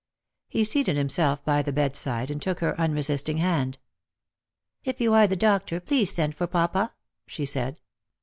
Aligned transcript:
He 0.47 0.63
seated 0.63 0.97
himself 0.97 1.45
by 1.45 1.61
the 1.61 1.71
bedside, 1.71 2.31
and 2.31 2.41
took 2.41 2.59
her 2.59 2.75
unresisting 2.81 3.37
hand.'' 3.37 3.77
If 4.83 4.99
you 4.99 5.13
are 5.13 5.27
the 5.27 5.35
doctor, 5.35 5.79
please 5.79 6.11
send 6.11 6.33
for 6.33 6.47
papa,'' 6.47 6.95
she 7.27 7.45
said. 7.45 7.79